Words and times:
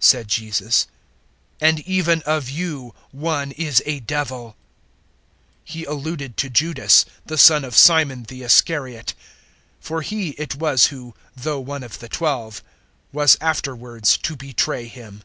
said 0.00 0.26
Jesus, 0.26 0.86
"and 1.60 1.80
even 1.80 2.22
of 2.22 2.48
you 2.48 2.94
one 3.10 3.52
is 3.52 3.82
a 3.84 4.00
devil." 4.00 4.52
006:071 5.66 5.66
He 5.66 5.84
alluded 5.84 6.36
to 6.38 6.48
Judas, 6.48 7.04
the 7.26 7.36
son 7.36 7.62
of 7.62 7.76
Simon 7.76 8.22
the 8.22 8.40
Iscariot. 8.42 9.12
For 9.78 10.00
he 10.00 10.30
it 10.38 10.54
was 10.54 10.86
who, 10.86 11.12
though 11.36 11.60
one 11.60 11.82
of 11.82 11.98
the 11.98 12.08
Twelve, 12.08 12.62
was 13.12 13.36
afterwards 13.38 14.16
to 14.16 14.34
betray 14.34 14.86
Him. 14.88 15.22